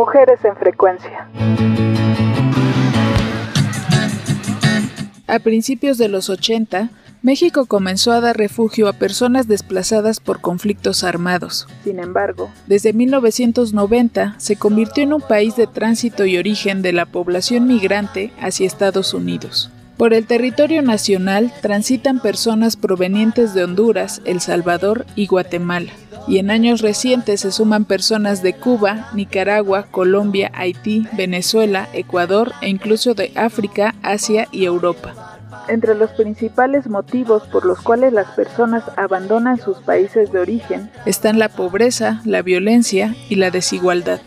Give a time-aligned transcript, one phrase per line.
[0.00, 1.28] Mujeres en frecuencia.
[5.26, 6.88] A principios de los 80,
[7.20, 11.68] México comenzó a dar refugio a personas desplazadas por conflictos armados.
[11.84, 17.04] Sin embargo, desde 1990 se convirtió en un país de tránsito y origen de la
[17.04, 19.70] población migrante hacia Estados Unidos.
[19.98, 25.92] Por el territorio nacional transitan personas provenientes de Honduras, El Salvador y Guatemala,
[26.26, 32.68] y en años recientes se suman personas de Cuba, Nicaragua, Colombia, Haití, Venezuela, Ecuador e
[32.68, 35.38] incluso de África, Asia y Europa.
[35.68, 41.38] Entre los principales motivos por los cuales las personas abandonan sus países de origen están
[41.38, 44.20] la pobreza, la violencia y la desigualdad.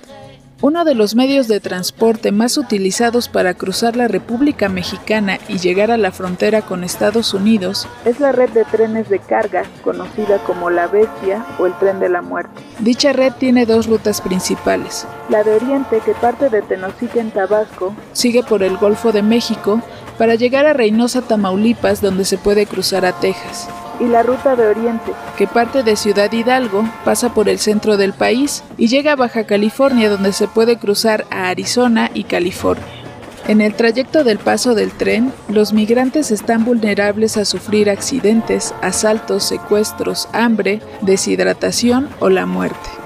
[0.63, 5.91] Uno de los medios de transporte más utilizados para cruzar la República Mexicana y llegar
[5.91, 10.69] a la frontera con Estados Unidos es la red de trenes de carga, conocida como
[10.69, 12.61] la Bestia o el Tren de la Muerte.
[12.79, 15.05] Dicha red tiene dos rutas principales.
[15.27, 19.81] La de Oriente, que parte de Tenosique en Tabasco, sigue por el Golfo de México
[20.17, 23.67] para llegar a Reynosa, Tamaulipas, donde se puede cruzar a Texas
[23.99, 28.13] y la Ruta de Oriente, que parte de Ciudad Hidalgo, pasa por el centro del
[28.13, 32.85] país y llega a Baja California donde se puede cruzar a Arizona y California.
[33.47, 39.43] En el trayecto del paso del tren, los migrantes están vulnerables a sufrir accidentes, asaltos,
[39.43, 43.02] secuestros, hambre, deshidratación o la muerte.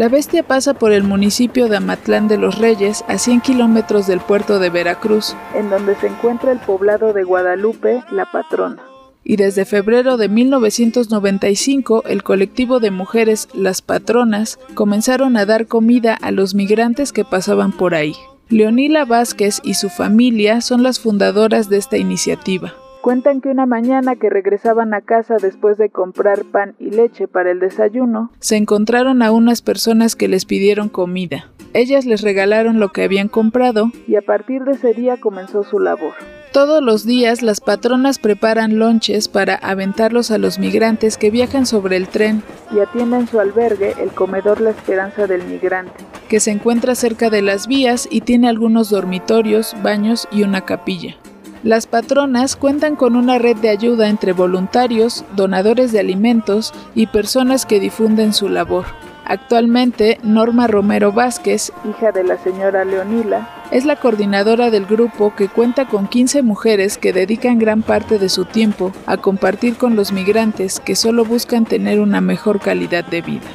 [0.00, 4.20] La bestia pasa por el municipio de Amatlán de los Reyes, a 100 kilómetros del
[4.20, 8.82] puerto de Veracruz, en donde se encuentra el poblado de Guadalupe, la patrona.
[9.24, 16.14] Y desde febrero de 1995, el colectivo de mujeres Las Patronas comenzaron a dar comida
[16.14, 18.14] a los migrantes que pasaban por ahí.
[18.48, 22.72] Leonila Vázquez y su familia son las fundadoras de esta iniciativa.
[23.00, 27.50] Cuentan que una mañana que regresaban a casa después de comprar pan y leche para
[27.50, 31.50] el desayuno, se encontraron a unas personas que les pidieron comida.
[31.72, 35.78] Ellas les regalaron lo que habían comprado y a partir de ese día comenzó su
[35.78, 36.12] labor.
[36.52, 41.96] Todos los días las patronas preparan lonches para aventarlos a los migrantes que viajan sobre
[41.96, 42.42] el tren
[42.74, 47.40] y atienden su albergue, el comedor La Esperanza del Migrante, que se encuentra cerca de
[47.40, 51.19] las vías y tiene algunos dormitorios, baños y una capilla.
[51.62, 57.66] Las patronas cuentan con una red de ayuda entre voluntarios, donadores de alimentos y personas
[57.66, 58.86] que difunden su labor.
[59.26, 65.48] Actualmente, Norma Romero Vázquez, hija de la señora Leonila, es la coordinadora del grupo que
[65.48, 70.12] cuenta con 15 mujeres que dedican gran parte de su tiempo a compartir con los
[70.12, 73.46] migrantes que solo buscan tener una mejor calidad de vida.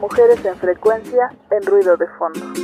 [0.00, 2.63] Mujeres en frecuencia en ruido de fondo.